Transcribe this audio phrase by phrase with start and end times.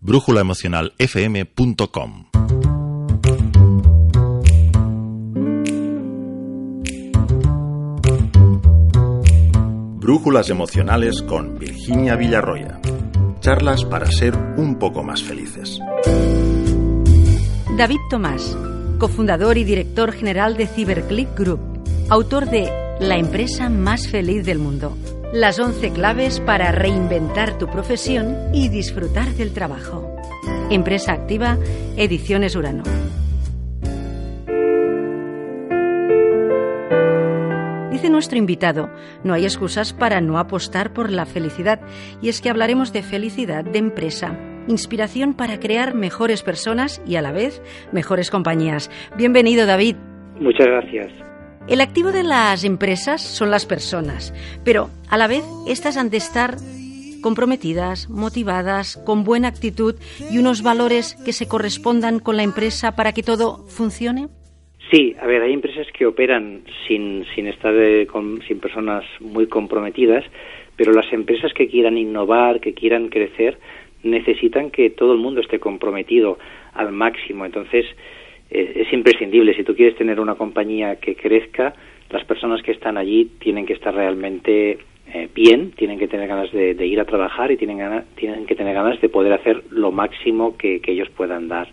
[0.00, 2.26] brújulaemocionalfm.com
[9.98, 12.80] Brújulas emocionales con Virginia Villarroya.
[13.40, 15.78] Charlas para ser un poco más felices.
[17.76, 18.56] David Tomás,
[18.98, 21.60] cofundador y director general de CyberClick Group,
[22.08, 22.68] autor de
[23.00, 24.96] La empresa más feliz del mundo.
[25.32, 30.16] Las 11 claves para reinventar tu profesión y disfrutar del trabajo.
[30.70, 31.56] Empresa Activa,
[31.96, 32.82] Ediciones Urano.
[37.92, 38.90] Dice nuestro invitado,
[39.22, 41.80] no hay excusas para no apostar por la felicidad,
[42.20, 47.22] y es que hablaremos de felicidad de empresa, inspiración para crear mejores personas y a
[47.22, 47.62] la vez
[47.92, 48.90] mejores compañías.
[49.16, 49.94] Bienvenido, David.
[50.40, 51.29] Muchas gracias.
[51.68, 56.16] El activo de las empresas son las personas, pero a la vez estas han de
[56.16, 56.56] estar
[57.22, 59.94] comprometidas, motivadas, con buena actitud
[60.32, 64.28] y unos valores que se correspondan con la empresa para que todo funcione.
[64.90, 67.74] Sí, a ver, hay empresas que operan sin, sin estar
[68.06, 70.24] con, sin personas muy comprometidas,
[70.76, 73.58] pero las empresas que quieran innovar, que quieran crecer,
[74.02, 76.38] necesitan que todo el mundo esté comprometido
[76.72, 77.44] al máximo.
[77.44, 77.84] Entonces,
[78.50, 79.54] es imprescindible.
[79.54, 81.74] Si tú quieres tener una compañía que crezca,
[82.10, 84.78] las personas que están allí tienen que estar realmente
[85.12, 88.54] eh, bien, tienen que tener ganas de, ir a trabajar y tienen, ganas, tienen que
[88.54, 91.68] tener ganas de poder hacer lo máximo que, que ellos puedan dar.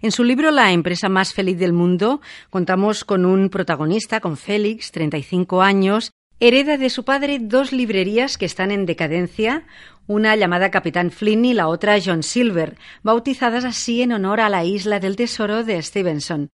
[0.00, 4.92] En su libro La empresa más feliz del mundo, contamos con un protagonista, con Félix,
[4.92, 9.66] 35 años, Hereda de su padre dos librerías que están en decadencia,
[10.06, 14.64] una llamada Capitán Flynn y la otra John Silver, bautizadas así en honor a la
[14.64, 16.50] isla del tesoro de Stevenson.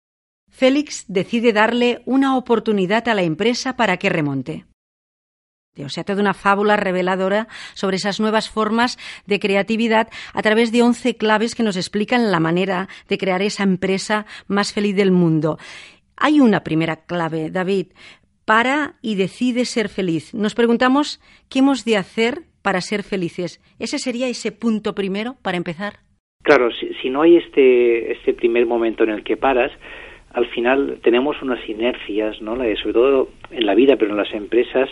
[0.50, 4.66] Félix decide darle una oportunidad a la empresa para que remonte.
[5.82, 10.82] O sea, toda una fábula reveladora sobre esas nuevas formas de creatividad a través de
[10.82, 15.58] once claves que nos explican la manera de crear esa empresa más feliz del mundo.
[16.16, 17.92] Hay una primera clave, David
[18.50, 20.34] para y decide ser feliz.
[20.34, 23.60] Nos preguntamos qué hemos de hacer para ser felices.
[23.78, 26.00] ¿Ese sería ese punto primero para empezar?
[26.42, 26.68] Claro,
[27.00, 29.70] si, no hay este, este primer momento en el que paras,
[30.32, 32.56] al final tenemos unas inercias, ¿no?
[32.56, 34.90] sobre todo en la vida, pero en las empresas,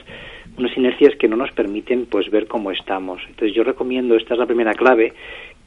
[0.56, 3.20] unas inercias que no nos permiten pues ver cómo estamos.
[3.28, 5.14] Entonces yo recomiendo, esta es la primera clave,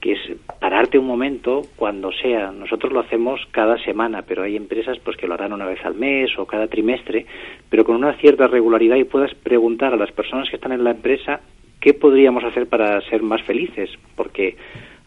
[0.02, 0.20] que es
[0.60, 2.52] pararte un momento cuando sea.
[2.52, 5.94] Nosotros lo hacemos cada semana, pero hay empresas pues que lo harán una vez al
[5.94, 7.28] mes o cada trimestre,
[7.70, 10.92] pero con una cierta regularidad y puedas preguntar a las personas que están en la
[10.92, 11.42] empresa
[11.80, 14.58] qué podríamos hacer para ser más felices, porque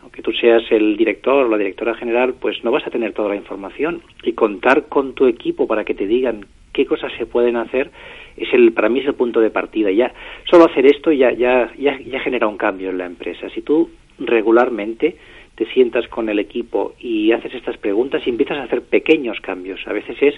[0.01, 3.31] aunque tú seas el director o la directora general, pues no vas a tener toda
[3.31, 7.57] la información y contar con tu equipo para que te digan qué cosas se pueden
[7.57, 7.91] hacer
[8.37, 10.13] es el para mí es el punto de partida ya
[10.51, 13.89] solo hacer esto ya ya ya, ya genera un cambio en la empresa si tú
[14.19, 15.17] regularmente
[15.55, 19.81] te sientas con el equipo y haces estas preguntas y empiezas a hacer pequeños cambios.
[19.87, 20.35] A veces es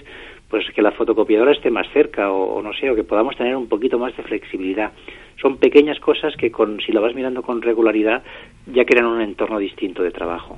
[0.49, 3.67] pues que la fotocopiadora esté más cerca o, no sé, o que podamos tener un
[3.67, 4.91] poquito más de flexibilidad.
[5.41, 8.23] Son pequeñas cosas que con si lo vas mirando con regularidad
[8.67, 10.57] ya crean un entorno distinto de trabajo.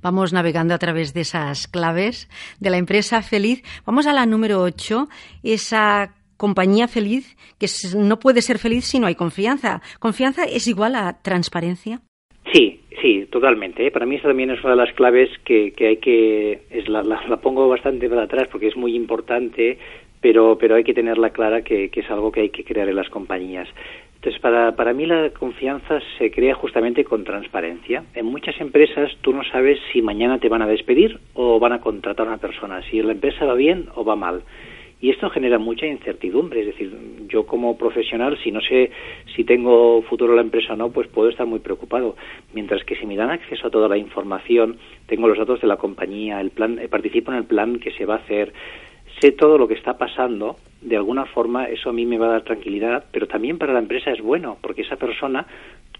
[0.00, 2.28] Vamos navegando a través de esas claves
[2.60, 3.62] de la empresa feliz.
[3.84, 5.08] Vamos a la número 8,
[5.42, 9.82] esa compañía feliz que no puede ser feliz si no hay confianza.
[9.98, 12.00] ¿Confianza es igual a transparencia?
[12.52, 13.86] Sí, sí, totalmente.
[13.86, 13.90] ¿eh?
[13.90, 16.62] Para mí esa también es una de las claves que, que hay que...
[16.70, 19.78] Es la, la, pongo bastante para atrás porque es muy importante,
[20.20, 22.96] pero, pero hay que tenerla clara que, que es algo que hay que crear en
[22.96, 23.68] las compañías.
[24.16, 28.02] Entonces, para, para mí la confianza se crea justamente con transparencia.
[28.14, 31.80] En muchas empresas tú no sabes si mañana te van a despedir o van a
[31.80, 34.42] contratar a una persona, si la empresa va bien o va mal.
[35.00, 36.92] Y esto genera mucha incertidumbre, es decir,
[37.28, 38.90] yo como profesional, si no sé
[39.36, 42.16] si tengo futuro en la empresa o no, pues puedo estar muy preocupado.
[42.52, 45.76] Mientras que si me dan acceso a toda la información, tengo los datos de la
[45.76, 48.52] compañía, el plan, eh, participo en el plan que se va a hacer,
[49.20, 52.30] sé todo lo que está pasando, de alguna forma eso a mí me va a
[52.30, 55.46] dar tranquilidad, pero también para la empresa es bueno, porque esa persona,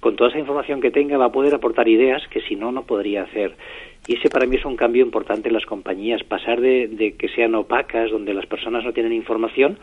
[0.01, 2.85] con toda esa información que tenga, va a poder aportar ideas que si no, no
[2.85, 3.57] podría hacer.
[4.07, 7.55] Y ese para mí es un cambio importante en las compañías, pasar de, que sean
[7.55, 9.79] opacas, donde las personas no tienen información,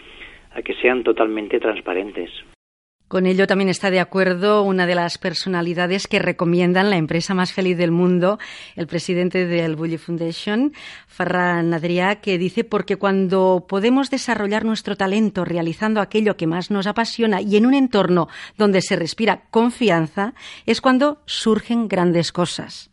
[0.53, 2.31] a que sean totalmente transparentes.
[3.15, 7.53] Con ello también está de acuerdo una de las personalidades que recomiendan la empresa más
[7.53, 8.39] feliz del mundo,
[8.75, 10.73] el presidente del Bully Foundation,
[11.07, 16.87] Ferran Adrià, que dice porque cuando podemos desarrollar nuestro talento realizando aquello que más nos
[16.87, 18.27] apasiona y en un entorno
[18.57, 20.33] donde se respira confianza,
[20.65, 22.91] es cuando surgen grandes cosas.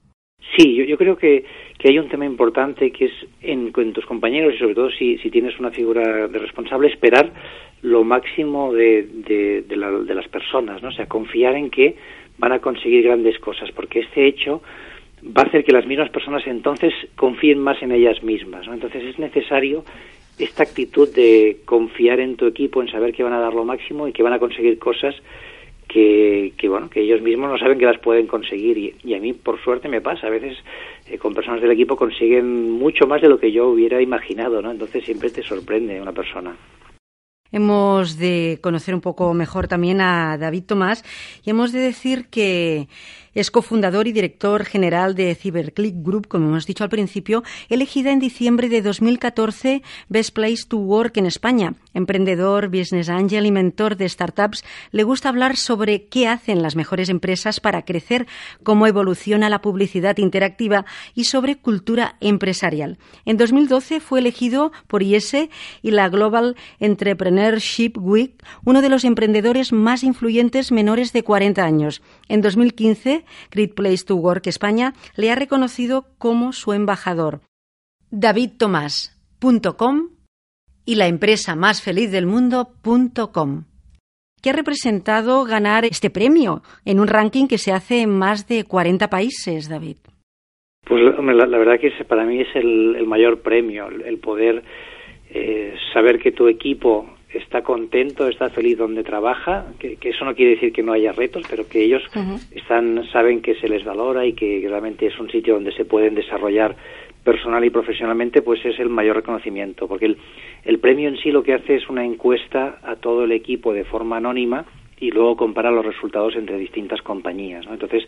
[0.56, 1.44] Sí, yo creo que,
[1.82, 5.30] que, hay un tema importante que es en, tus compañeros y sobre todo si, si,
[5.30, 7.32] tienes una figura de responsable, esperar
[7.82, 9.02] lo máximo de,
[9.66, 10.88] de, la, de, las personas, ¿no?
[10.88, 11.96] O sea, confiar en que
[12.38, 14.62] van a conseguir grandes cosas, porque este hecho
[15.24, 18.66] va a hacer que las mismas personas entonces confíen más en ellas mismas.
[18.66, 19.84] Entonces es necesario
[20.38, 24.08] esta actitud de confiar en tu equipo, en saber que van a dar lo máximo
[24.08, 25.14] y que van a conseguir cosas
[25.92, 28.96] que, bueno que ellos mismos no saben que las pueden conseguir.
[29.02, 30.26] Y, a mí por suerte me pasa.
[30.26, 30.56] A veces
[31.06, 34.70] eh, con personas del equipo consiguen mucho más de lo que yo hubiera imaginado no
[34.70, 36.56] entonces siempre te sorprende una persona.
[37.50, 41.04] Hemos de conocer un poco mejor también a David Tomás
[41.44, 42.88] y hemos de decir que
[43.34, 48.18] es cofundador y director general de CyberClick Group, como hemos dicho al principio, elegida en
[48.18, 51.74] diciembre de 2014 Best Place to Work en España.
[51.94, 57.08] Emprendedor, business angel y mentor de startups, le gusta hablar sobre qué hacen las mejores
[57.08, 58.26] empresas para crecer,
[58.62, 62.98] cómo evoluciona la publicidad interactiva y sobre cultura empresarial.
[63.24, 65.50] En 2012 fue elegido por IESE
[65.82, 72.02] y la Global Entrepreneurship Week uno de los emprendedores más influyentes menores de 40 años.
[72.28, 77.40] En 2015 Great Place to Work España le ha reconocido como su embajador.
[78.10, 80.10] davidtomás.com
[80.84, 83.64] y la empresa más feliz del mundo.com.
[84.42, 88.64] ¿Qué ha representado ganar este premio en un ranking que se hace en más de
[88.64, 89.98] 40 países, David?
[90.84, 94.64] Pues la, verdad que para mí es el, mayor premio, el, poder
[95.30, 100.52] eh, saber que tu equipo está contento, está feliz donde trabaja, que, eso no quiere
[100.52, 102.02] decir que no haya retos, pero que ellos
[102.50, 106.14] están saben que se les valora y que realmente es un sitio donde se pueden
[106.14, 106.76] desarrollar
[107.24, 110.18] personal y profesionalmente, pues es el mayor reconocimiento, porque el,
[110.64, 113.84] el premio en sí lo que hace es una encuesta a todo el equipo de
[113.84, 114.64] forma anónima
[114.98, 117.72] y luego compara los resultados entre distintas compañías, ¿no?
[117.72, 118.04] Entonces,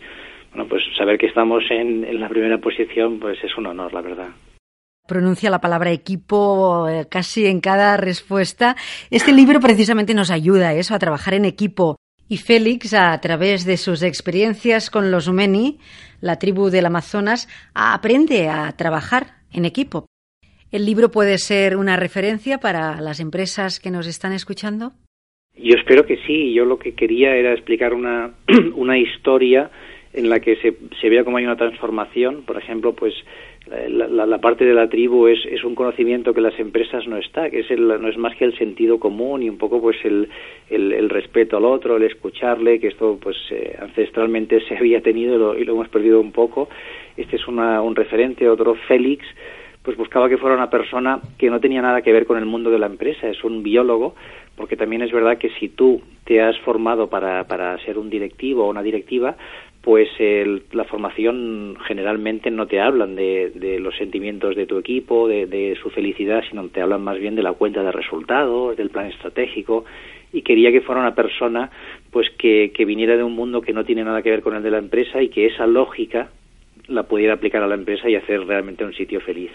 [0.51, 4.01] bueno, pues saber que estamos en, en la primera posición, pues es un honor, la
[4.01, 4.29] verdad
[5.07, 8.75] pronuncia la palabra equipo eh, casi en cada respuesta.
[9.11, 11.97] Este libro precisamente nos ayuda a eso, a trabajar en equipo.
[12.27, 15.79] Y Félix, a través de sus experiencias con los Umeni,
[16.21, 20.07] la tribu del Amazonas, aprende a trabajar en equipo.
[20.71, 24.93] ¿El libro puede ser una referencia para las empresas que nos están escuchando?
[25.55, 26.53] Yo espero que sí.
[26.53, 28.33] Yo lo que quería era explicar una,
[28.75, 29.69] una historia
[30.13, 32.43] en la que se, se vea cómo hay una transformación.
[32.43, 33.13] Por ejemplo, pues
[33.67, 37.61] la, parte de la tribu es, es, un conocimiento que las empresas no está, que
[37.61, 40.29] es el, no es más que el sentido común y un poco pues el,
[40.69, 45.39] el, respeto al otro, el escucharle, que esto pues eh, ancestralmente se había tenido y
[45.39, 46.69] lo, y lo, hemos perdido un poco.
[47.17, 49.25] Este es una, un referente, otro Félix,
[49.81, 52.69] pues buscaba que fuera una persona que no tenía nada que ver con el mundo
[52.69, 54.15] de la empresa, es un biólogo,
[54.55, 58.65] porque también es verdad que si tú te has formado para, para ser un directivo
[58.65, 59.35] o una directiva,
[59.85, 60.09] pues
[60.71, 66.43] la formación generalmente no te hablan de, los sentimientos de tu equipo, de, su felicidad,
[66.49, 69.85] sino te hablan más bien de la cuenta de resultados, del plan estratégico,
[70.33, 71.69] y quería que fuera una persona
[72.09, 74.71] pues que, viniera de un mundo que no tiene nada que ver con el de
[74.71, 76.31] la empresa y que esa lógica
[76.87, 79.51] la pudiera aplicar a la empresa y hacer realmente un sitio feliz.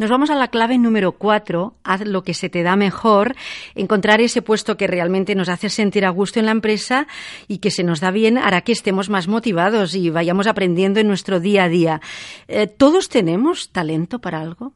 [0.00, 3.34] Nos vamos a la clave número cuatro, haz lo que se te da mejor,
[3.74, 7.06] encontrar ese puesto que realmente nos hace sentir a gusto en la empresa
[7.48, 11.06] y que se nos da bien hará que estemos más motivados y vayamos aprendiendo en
[11.06, 12.00] nuestro día a día.
[12.48, 14.72] Eh, ¿Todos tenemos talento para algo?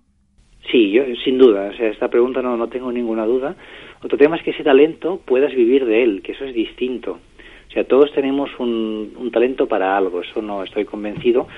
[0.71, 1.71] Sí, yo, sin duda.
[1.73, 3.57] O sea, esta pregunta no, no tengo ninguna duda.
[4.03, 7.13] Otro tema es que ese talento puedas vivir de él, que eso es distinto.
[7.71, 11.49] O sea, todos tenemos un, un talento para algo, eso no estoy convencido,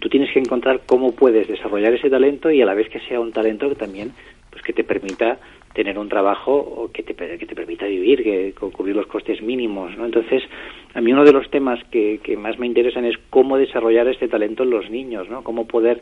[0.00, 3.20] tú tienes que encontrar cómo puedes desarrollar ese talento y a la vez que sea
[3.20, 4.12] un talento que también
[4.50, 5.38] pues que te permita
[5.74, 9.96] tener un trabajo o que te, que te permita vivir, que, cubrir los costes mínimos,
[9.96, 10.06] ¿no?
[10.06, 10.42] Entonces,
[10.94, 14.28] a mí uno de los temas que, que más me interesan es cómo desarrollar este
[14.28, 15.44] talento en los niños, ¿no?
[15.44, 16.00] Cómo poder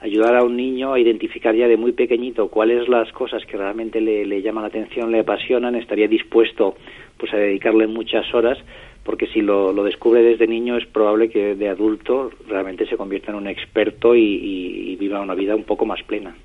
[0.00, 4.00] ayudar a un niño a identificar ya de muy pequeñito cuáles las cosas que realmente
[4.00, 6.76] le, le llaman la atención, le apasionan, estaría dispuesto
[7.18, 8.58] pues a dedicarle muchas horas
[9.08, 13.38] porque si lo, descubre desde niño es probable que de adulto realmente se convierta en
[13.38, 16.36] un experto y, viva una vida un poco más plena.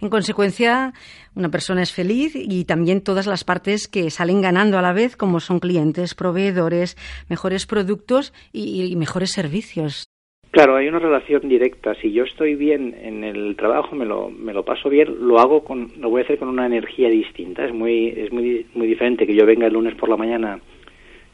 [0.00, 0.94] En consecuencia,
[1.36, 5.16] una persona es feliz y también todas las partes que salen ganando a la vez,
[5.16, 6.96] como son clientes, proveedores,
[7.30, 10.08] mejores productos y, mejores servicios.
[10.50, 11.94] Claro, hay una relación directa.
[12.02, 15.62] Si yo estoy bien en el trabajo, me lo, me lo paso bien, lo hago
[15.62, 17.64] con, lo voy a hacer con una energía distinta.
[17.64, 20.60] Es muy, es muy, muy diferente que yo venga el lunes por la mañana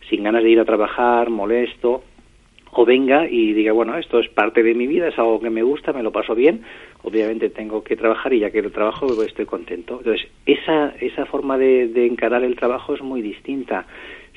[0.08, 2.02] sin ganas de ir a trabajar, molesto,
[2.72, 5.62] o venga y diga, bueno, esto es parte de mi vida, es algo que me
[5.62, 6.62] gusta, me lo paso bien,
[7.02, 9.98] obviamente tengo que trabajar y ya que el trabajo estoy contento.
[9.98, 13.86] Entonces, esa, esa forma de, de encarar el trabajo es muy distinta.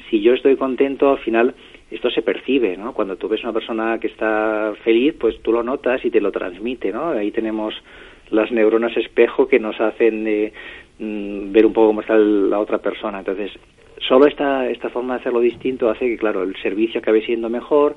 [0.09, 1.55] Si yo estoy contento, al final
[1.91, 2.93] esto se percibe, ¿no?
[2.93, 6.31] Cuando tú ves una persona que está feliz, pues tú lo notas y te lo
[6.31, 7.09] transmite, ¿no?
[7.09, 7.73] Ahí tenemos
[8.29, 10.53] las neuronas espejo que nos hacen eh,
[10.99, 13.19] mm, ver un poco cómo está la otra persona.
[13.19, 13.51] Entonces,
[14.07, 17.95] solo esta, esta forma de hacerlo distinto hace que, claro, el servicio acabe siendo mejor,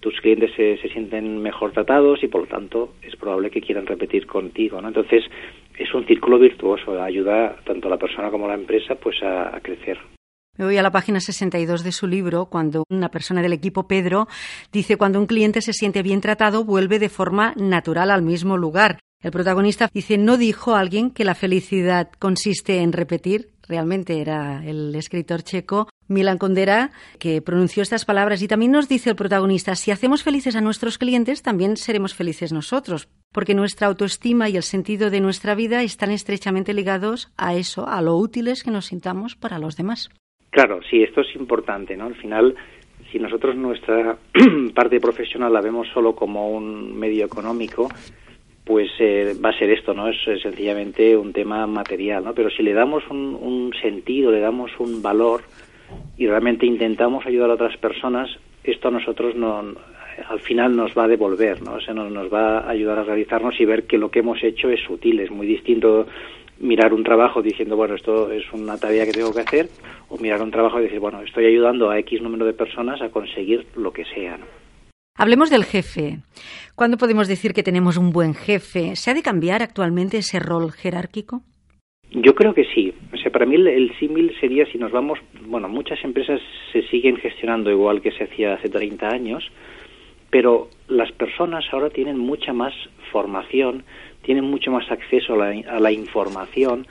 [0.00, 3.86] tus clientes se, se, sienten mejor tratados y por lo tanto es probable que quieran
[3.86, 4.88] repetir contigo, ¿no?
[4.88, 5.24] Entonces
[5.78, 9.56] es un círculo virtuoso, ayuda tanto a la persona como a la empresa pues a,
[9.56, 9.98] a crecer.
[10.56, 14.28] Me voy a la página 62 de su libro, cuando una persona del equipo, Pedro,
[14.72, 18.98] dice cuando un cliente se siente bien tratado, vuelve de forma natural al mismo lugar.
[19.20, 24.94] El protagonista dice, no dijo alguien que la felicidad consiste en repetir, realmente era el
[24.94, 29.90] escritor checo Milan Kundera que pronunció estas palabras y también nos dice el protagonista, si
[29.90, 35.10] hacemos felices a nuestros clientes, también seremos felices nosotros, porque nuestra autoestima y el sentido
[35.10, 39.58] de nuestra vida están estrechamente ligados a eso, a lo útiles que nos sintamos para
[39.58, 40.10] los demás.
[40.50, 42.06] Claro, sí, esto es importante, ¿no?
[42.06, 42.54] Al final,
[43.10, 44.16] si nosotros nuestra
[44.74, 47.88] parte profesional la vemos solo como un medio económico,
[48.64, 50.08] pues eh, va a ser esto, ¿no?
[50.08, 52.34] Es, sencillamente un tema material, ¿no?
[52.34, 55.42] Pero si le damos un, un, sentido, le damos un valor
[56.16, 58.30] y realmente intentamos ayudar a otras personas,
[58.64, 59.62] esto a nosotros no,
[60.28, 61.74] al final nos va a devolver, ¿no?
[61.74, 64.42] O sea, nos, nos va a ayudar a realizarnos y ver que lo que hemos
[64.42, 66.06] hecho es útil, es muy distinto
[66.60, 69.68] mirar un trabajo diciendo, bueno, esto es una tarea que tengo que hacer,
[70.08, 73.10] o mirar un trabajo y decir, bueno, estoy ayudando a X número de personas a
[73.10, 74.38] conseguir lo que sea.
[75.16, 76.18] Hablemos del jefe.
[76.74, 78.96] ¿Cuándo podemos decir que tenemos un buen jefe?
[78.96, 81.42] ¿Se ha de cambiar actualmente ese rol jerárquico?
[82.10, 82.92] Yo creo que sí.
[83.12, 86.40] O sea, para mí el, símil sería si nos vamos, bueno, muchas empresas
[86.72, 89.44] se siguen gestionando igual que se hacía hace 30 años,
[90.30, 92.74] pero las personas ahora tienen mucha más
[93.12, 93.84] formación,
[94.22, 96.88] tienen mucho más acceso a la información,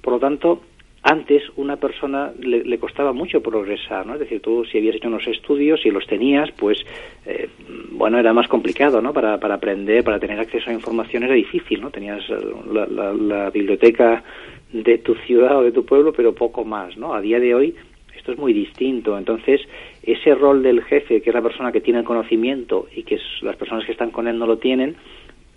[0.00, 0.62] por lo tanto,
[1.08, 4.14] antes una persona le, le, costaba mucho progresar, ¿no?
[4.14, 6.78] Es decir, tú si habías hecho unos estudios y los tenías, pues,
[7.24, 7.48] eh,
[7.92, 9.12] bueno, era más complicado, ¿no?
[9.12, 11.90] Para, para aprender, para tener acceso a información era difícil, ¿no?
[11.90, 12.24] Tenías
[12.72, 14.24] la, la biblioteca
[14.72, 17.14] de tu ciudad o de tu pueblo, pero poco más, ¿no?
[17.14, 17.76] A día de hoy
[18.16, 19.16] esto es muy distinto.
[19.16, 19.60] Entonces,
[20.02, 23.54] ese rol del jefe, que es la persona que tiene el conocimiento y que las
[23.54, 24.96] personas que están con él no lo tienen,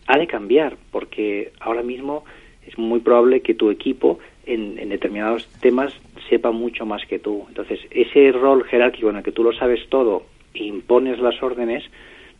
[0.06, 2.24] ha de cambiar, porque ahora mismo
[2.68, 5.94] es muy probable que tu equipo en, en, determinados temas
[6.30, 7.46] sepa mucho más que tú.
[7.48, 11.84] Entonces, ese rol jerárquico en el que tú lo sabes todo e impones las órdenes,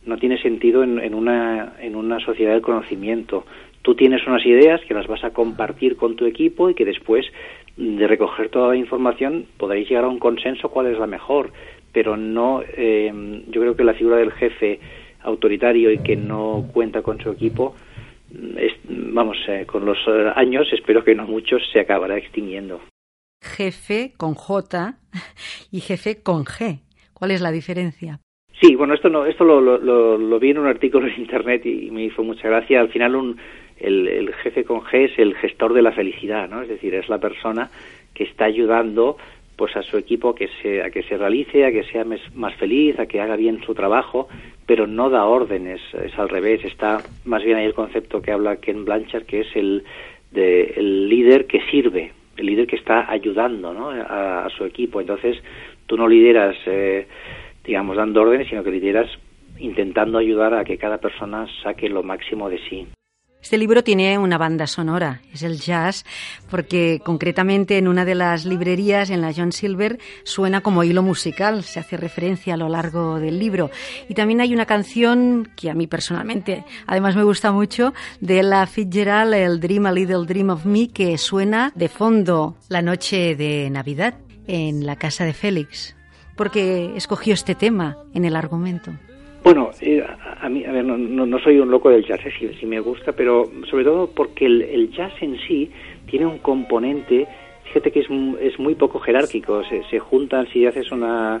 [0.04, 3.44] no tiene sentido en, una, en una sociedad del conocimiento.
[3.82, 7.26] Tú tienes unas ideas que las vas a compartir con tu equipo y que después
[7.76, 11.50] de recoger toda la información podréis llegar a un consenso cuál es la mejor,
[11.92, 13.12] pero no, eh,
[13.48, 14.80] yo creo que la figura del jefe
[15.22, 17.74] autoritario y que no cuenta con su equipo,
[18.56, 19.98] es, vamos, eh, con los
[20.36, 22.80] años, espero que no muchos, se acabará extinguiendo.
[23.42, 24.94] Jefe con J
[25.70, 26.80] y jefe con G.
[27.14, 28.20] ¿Cuál es la diferencia?
[28.60, 31.90] Sí, bueno, esto no, esto lo, lo, lo vi en un artículo en internet y
[31.90, 32.80] me hizo mucha gracia.
[32.80, 33.38] Al final, un,
[33.78, 36.62] el, el jefe con G es el gestor de la felicidad, ¿no?
[36.62, 37.70] Es decir, es la persona
[38.14, 39.16] que está ayudando
[39.60, 42.98] pues a su equipo que se, a que se realice, a que sea más feliz,
[42.98, 44.26] a que haga bien su trabajo,
[44.64, 48.56] pero no da órdenes, es al revés, está más bien ahí el concepto que habla
[48.56, 49.84] Ken Blanchard, que es el,
[50.30, 53.90] de, el líder que sirve, el líder que está ayudando ¿no?
[53.90, 54.98] a, a su equipo.
[54.98, 55.36] Entonces,
[55.84, 57.06] tú no lideras, eh,
[57.62, 59.10] digamos, dando órdenes, sino que lideras
[59.58, 62.86] intentando ayudar a que cada persona saque lo máximo de sí.
[63.42, 66.04] Este libro tiene una banda sonora, es el jazz,
[66.50, 71.64] porque concretamente en una de las librerías, en la John Silver, suena como hilo musical,
[71.64, 73.70] se hace referencia a lo largo del libro.
[74.08, 78.66] Y también hay una canción que a mí personalmente, además me gusta mucho, de la
[78.66, 83.70] Fitzgerald, el Dream a Little Dream of Me, que suena de fondo la noche de
[83.70, 84.14] Navidad
[84.46, 85.96] en la casa de Félix,
[86.36, 88.92] porque escogió este tema en el argumento.
[89.42, 90.04] Bueno, eh,
[90.40, 92.66] a mí, a ver, no, no, no, soy un loco del jazz, eh, si, si,
[92.66, 95.70] me gusta, pero sobre todo porque el, el, jazz en sí
[96.06, 97.26] tiene un componente,
[97.64, 98.06] fíjate que es,
[98.40, 101.40] es muy poco jerárquico, se, se juntan, si haces una,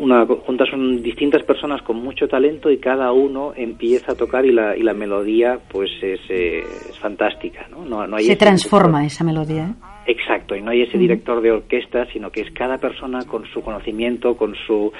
[0.00, 4.52] una juntas son distintas personas con mucho talento y cada uno empieza a tocar y
[4.52, 7.84] la, y la melodía pues es, eh, es fantástica, ¿no?
[7.84, 9.06] no, no hay se transforma director.
[9.06, 9.64] esa melodía.
[9.64, 9.74] ¿eh?
[10.06, 13.62] Exacto, y no hay ese director de orquesta, sino que es cada persona con su
[13.62, 14.92] conocimiento, con su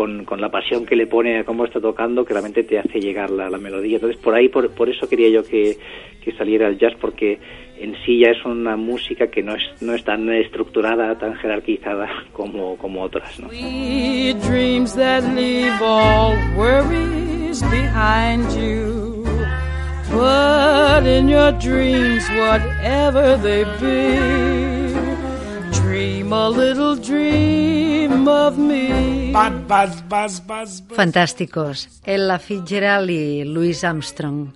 [0.00, 2.98] con, con, la pasión que le pone a cómo está tocando, que realmente te hace
[3.00, 3.96] llegar la, la melodía.
[3.96, 5.76] Entonces, por ahí, por, por eso quería yo que,
[6.24, 7.38] que, saliera el jazz, porque
[7.78, 12.08] en sí ya es una música que no es, no es tan estructurada, tan jerarquizada
[12.32, 13.38] como, como otras.
[13.40, 13.48] ¿no?
[13.48, 19.22] dreams that leave all worries behind you.
[20.10, 24.94] But in your dreams, whatever they be,
[25.78, 29.30] dream a little dream of me.
[30.96, 32.00] Fantásticos.
[32.04, 34.48] Ella Fitzgerald y Louis Armstrong.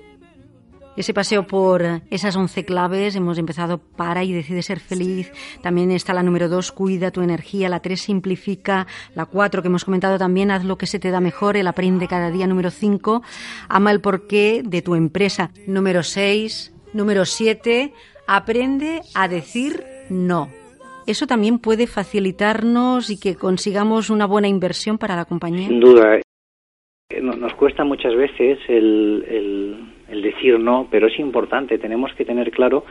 [0.97, 3.14] ese paseo por esas once claves.
[3.14, 5.30] Hemos empezado para y decide ser feliz.
[5.62, 7.68] También está la número dos, cuida tu energía.
[7.68, 8.88] La tres, simplifica.
[9.14, 11.56] La cuatro, que hemos comentado también, haz lo que se te da mejor.
[11.56, 12.49] El aprende cada día.
[12.49, 13.23] Número cinco,
[13.68, 15.52] ama el porqué de tu empresa.
[15.68, 17.92] Número seis, número siete,
[18.26, 20.63] aprende a decir no.
[21.06, 25.68] ¿Eso también puede facilitarnos y que consigamos una buena inversión para la compañía?
[25.68, 26.16] Sin duda.
[26.16, 31.78] Eh, nos cuesta muchas veces el, el, decir no, pero es importante.
[31.78, 32.84] Tenemos que tener claro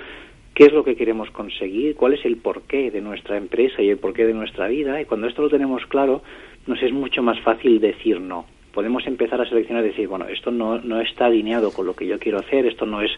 [0.53, 3.97] qué es lo que queremos conseguir, cuál es el porqué de nuestra empresa y el
[3.97, 5.01] porqué de nuestra vida.
[5.01, 6.21] Y cuando esto lo tenemos claro,
[6.67, 8.45] nos es mucho más fácil decir no.
[8.73, 12.07] Podemos empezar a seleccionar y decir, bueno, esto no, no está alineado con lo que
[12.07, 13.11] yo quiero hacer, esto no es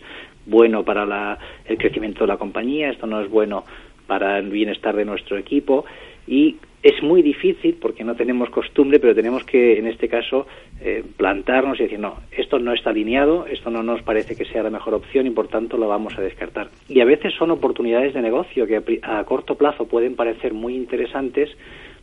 [0.46, 3.64] bueno para la, el crecimiento de la compañía, esto no es bueno
[4.08, 5.86] para el bienestar de nuestro equipo
[6.28, 10.46] y es muy difícil porque no tenemos costumbre, pero tenemos que, en este caso,
[10.80, 14.62] eh, plantarnos y decir, no, esto no está alineado, esto no nos parece que sea
[14.62, 16.70] la mejor opción y por tanto lo vamos a descartar.
[16.88, 21.50] Y a veces son oportunidades de negocio que a, corto plazo pueden parecer muy interesantes,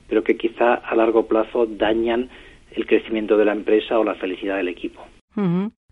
[0.08, 2.28] pero que quizá a largo plazo dañan
[2.72, 5.00] el crecimiento de la empresa o la felicidad del equipo.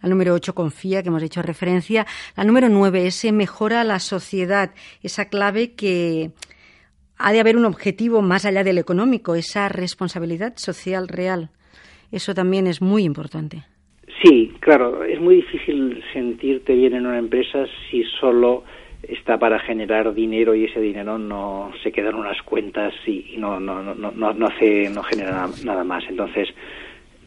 [0.03, 2.07] La número 8, confía, que hemos hecho referencia.
[2.37, 4.71] La número 9, ese mejora la sociedad,
[5.03, 6.31] esa clave que
[7.19, 11.51] ha de haber un objetivo más allá del económico, esa responsabilidad social real.
[12.11, 13.65] Eso también es muy importante.
[14.23, 18.65] Sí, claro, es muy difícil sentirte bien en una empresa si solo
[19.03, 23.59] está para generar dinero y ese dinero no se queda en unas cuentas y, no,
[23.59, 26.05] no, no, no, hace, no genera nada más.
[26.09, 26.49] Entonces,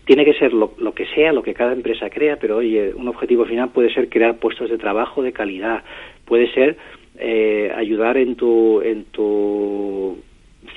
[0.05, 3.45] tiene que ser lo, que sea, lo que cada empresa crea, pero oye, un objetivo
[3.45, 5.83] final puede ser crear puestos de trabajo de calidad,
[6.25, 6.77] puede ser
[7.17, 10.17] eh, ayudar en tu, en tu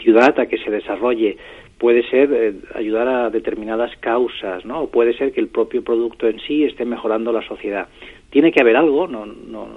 [0.03, 1.39] ciudad a que se desarrolle,
[1.79, 4.87] puede ser eh, ayudar a determinadas causas, ¿no?
[4.87, 7.89] Puede ser que el propio producto en sí esté mejorando la sociedad.
[8.31, 9.69] Tiene que haber algo, no, no,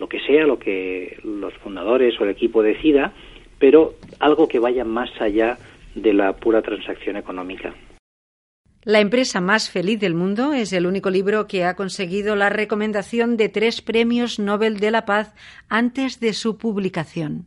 [0.00, 3.12] lo que sea, lo que los fundadores o el equipo decida,
[3.60, 5.56] pero algo que vaya más allá
[5.94, 7.74] de la pura transacción económica.
[8.84, 13.36] La empresa más feliz del mundo es el único libro que ha conseguido la recomendación
[13.36, 15.34] de tres premios Nobel de la Paz
[15.68, 17.46] antes de su publicación.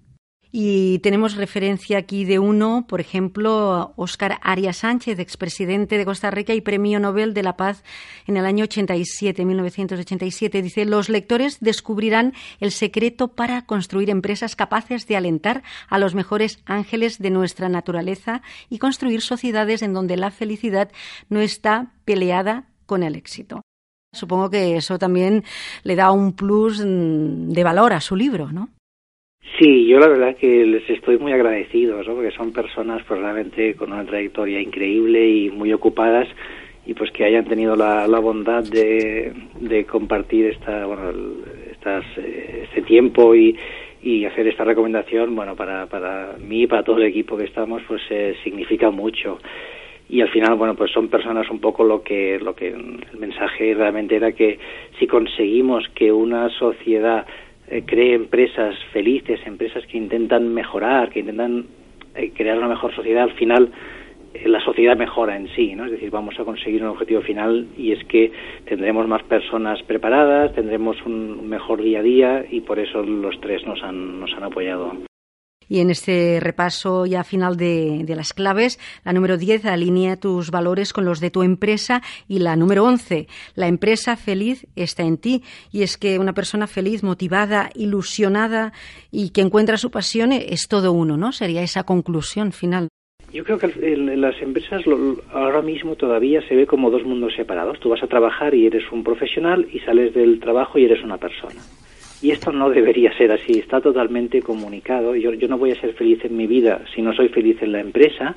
[0.54, 6.54] Y tenemos referencia aquí de uno, por ejemplo, Óscar Arias Sánchez, expresidente de Costa Rica
[6.54, 7.84] y Premio Nobel de la Paz
[8.28, 10.62] en el año 87, 1987.
[10.62, 16.60] Dice, los lectores descubrirán el secreto para construir empresas capaces de alentar a los mejores
[16.66, 20.92] ángeles de nuestra naturaleza y construir sociedades en donde la felicidad
[21.30, 23.62] no está peleada con el éxito.
[24.14, 25.46] Supongo que eso también
[25.84, 28.70] le da un plus mm, de valor a su libro, ¿no?
[29.60, 32.16] Sí, yo la verdad que les estoy muy agradecido, ¿no?
[32.16, 36.28] porque son personas pues realmente con una trayectoria increíble y muy ocupadas
[36.86, 41.12] y pues que hayan tenido la, bondad de, compartir esta, bueno,
[41.72, 43.56] estas, eh, este tiempo y,
[44.02, 47.84] y hacer esta recomendación, bueno, para, para mí y para todo el equipo que estamos,
[47.88, 49.40] pues eh, significa mucho.
[50.10, 53.74] Y al final, bueno, pues son personas un poco lo que, lo que el mensaje
[53.74, 54.60] realmente era que
[55.00, 57.26] si conseguimos que una sociedad
[57.72, 61.68] eh, cree empresas felices, empresas que intentan mejorar, que intentan
[62.16, 63.72] eh, crear una mejor sociedad, al final
[64.34, 65.86] eh, la sociedad mejora en sí, ¿no?
[65.86, 68.30] Es decir, vamos a conseguir un objetivo final y es que
[68.66, 73.66] tendremos más personas preparadas, tendremos un mejor día a día y por eso los tres
[73.66, 75.11] nos han, nos han apoyado.
[75.72, 80.92] Y en este repaso ya final de, las claves, la número 10 alinea tus valores
[80.92, 85.44] con los de tu empresa y la número 11, la empresa feliz está en ti.
[85.72, 88.74] Y es que una persona feliz, motivada, ilusionada
[89.12, 91.32] y que encuentra su pasión es todo uno, ¿no?
[91.32, 92.90] Sería esa conclusión final.
[93.32, 94.84] Yo creo que en las empresas
[95.32, 97.80] ahora mismo todavía se ve como dos mundos separados.
[97.80, 101.18] Tú vas a trabajar y eres un profesional y sales del trabajo y eres una
[101.18, 101.62] persona.
[102.22, 105.16] Y esto no debería ser así, está totalmente comunicado.
[105.16, 107.72] Yo, yo no voy a ser feliz en mi vida si no soy feliz en
[107.72, 108.36] la empresa,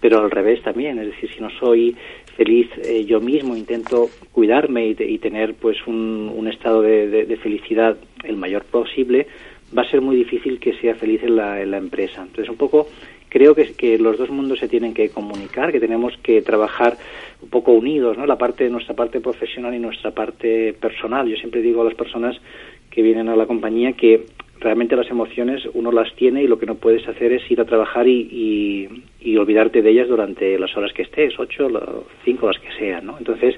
[0.00, 1.96] pero al revés también, es decir, si no soy
[2.36, 8.36] feliz eh, yo mismo, intento cuidarme y, tener pues un, un estado de, felicidad el
[8.36, 9.26] mayor posible,
[9.76, 12.22] va a ser muy difícil que sea feliz en la, en la empresa.
[12.22, 12.88] Entonces, un poco
[13.28, 16.96] creo que, que los dos mundos se tienen que comunicar, que tenemos que trabajar
[17.42, 18.26] un poco unidos, ¿no?
[18.26, 21.28] La parte, nuestra parte profesional y nuestra parte personal.
[21.28, 22.40] Yo siempre digo a las personas
[22.96, 24.24] que vienen a la compañía que
[24.58, 27.66] realmente las emociones uno las tiene y lo que no puedes hacer es ir a
[27.66, 28.88] trabajar y,
[29.20, 31.68] y, olvidarte de ellas durante las horas que estés, ocho,
[32.24, 33.18] cinco, las que sean, ¿no?
[33.18, 33.54] Entonces,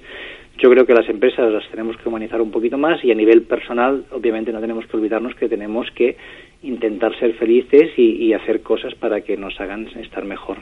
[0.58, 3.42] yo creo que las empresas las tenemos que humanizar un poquito más y a nivel
[3.42, 6.16] personal, obviamente, no tenemos que olvidarnos que tenemos que
[6.64, 10.58] intentar ser felices y hacer cosas para que nos hagan estar mejor.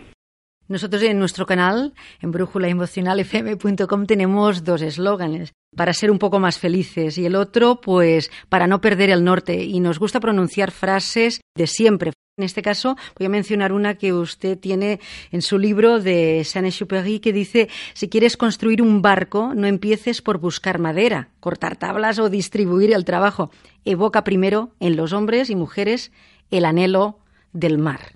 [0.69, 7.19] Nosotros en nuestro canal, en brújulaemocionalfm.com, tenemos dos eslóganes para ser un poco más felices
[7.19, 9.63] y el otro, pues, para no perder el norte.
[9.63, 12.13] Y nos gusta pronunciar frases de siempre.
[12.37, 14.99] En este caso, voy a mencionar una que usted tiene
[15.31, 20.39] en su libro de Saint-Exupéry que dice: si quieres construir un barco, no empieces por
[20.39, 23.51] buscar madera, cortar tablas o distribuir el trabajo.
[23.85, 26.11] Evoca primero en los hombres y mujeres
[26.51, 27.21] el anhelo
[27.53, 28.16] del mar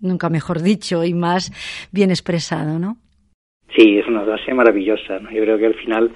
[0.00, 1.50] nunca mejor dicho y más
[1.92, 2.96] bien expresado, ¿no?
[3.76, 5.18] Sí, es una frase maravillosa.
[5.20, 5.30] ¿no?
[5.30, 6.10] Yo creo que al final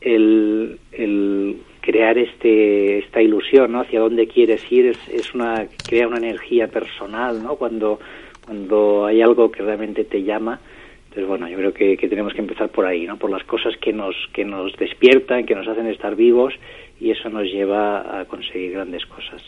[0.00, 3.80] el, el crear este esta ilusión, ¿no?
[3.80, 7.56] Hacia dónde quieres ir es, es una crea una energía personal, ¿no?
[7.56, 7.98] Cuando
[8.44, 10.60] cuando hay algo que realmente te llama.
[11.04, 13.16] Entonces, bueno, yo creo que, que tenemos que empezar por ahí, ¿no?
[13.16, 16.54] Por las cosas que nos que nos despiertan, que nos hacen estar vivos
[17.00, 19.42] y eso nos lleva a conseguir grandes cosas.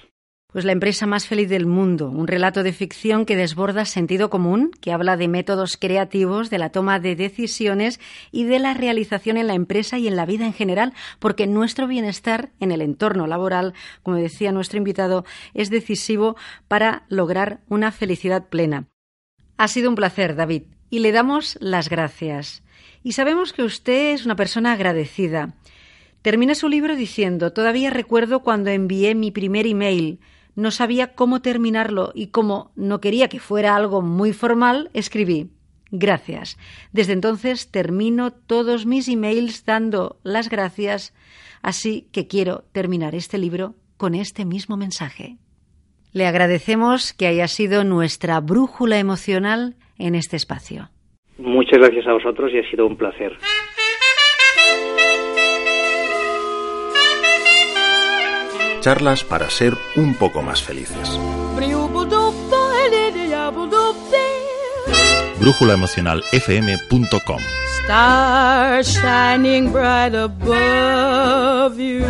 [0.53, 4.71] Pues la empresa más feliz del mundo, un relato de ficción que desborda sentido común,
[4.81, 9.49] que habla de métodos creativos, de la toma de decisiones y de la realización en
[9.49, 13.75] la empresa y en la vida en general, porque nuestro bienestar en el entorno laboral,
[14.05, 16.37] como decía nuestro invitado, es decisivo
[16.69, 18.87] para lograr una felicidad plena.
[19.59, 22.63] Ha sido un placer, David, y le damos las gracias.
[23.03, 25.55] Y sabemos que usted es una persona agradecida.
[26.23, 30.21] Termina su libro diciendo, todavía recuerdo cuando envié mi primer email,
[30.57, 35.51] no sabía cómo terminarlo y como no quería que fuera algo muy formal, escribí
[35.90, 36.59] Gracias.
[36.92, 41.14] Desde entonces termino todos mis emails dando las gracias,
[41.62, 45.37] así que quiero terminar este libro con este mismo mensaje.
[46.12, 50.88] Le agradecemos que haya sido nuestra brújula emocional en este espacio.
[51.38, 53.37] Muchas gracias a vosotros y ha sido un placer.
[58.87, 61.18] Charlas para ser un poco más felices.
[65.40, 67.40] brújulaemocionalfm.com
[67.83, 72.07] Stars shining bright above you.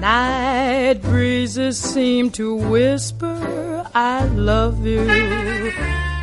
[0.00, 5.04] Night breezes seem to whisper, I love you.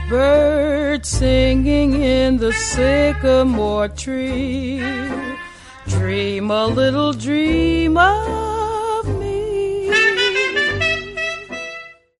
[0.10, 4.82] Birds singing in the sycamore tree.
[6.10, 8.59] Dream a little dream of